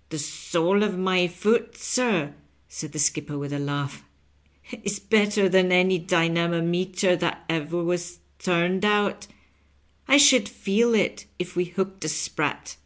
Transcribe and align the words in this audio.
"The 0.10 0.18
sole 0.18 0.82
of 0.82 0.98
my 0.98 1.26
foot, 1.28 1.78
sir," 1.78 2.34
said 2.68 2.92
the 2.92 2.98
skipper 2.98 3.38
with 3.38 3.54
a 3.54 3.58
laugh," 3.58 4.04
is 4.84 4.98
better 4.98 5.48
than 5.48 5.72
any 5.72 5.98
dynamometer 5.98 7.16
that 7.16 7.46
ever 7.48 7.82
was 7.82 8.18
tume<i 8.38 8.84
out. 8.84 9.26
I 10.06 10.18
should 10.18 10.46
feel 10.46 10.92
it 10.92 11.24
if 11.38 11.56
we 11.56 11.64
hooked 11.64 12.04
a 12.04 12.10
sprat." 12.10 12.76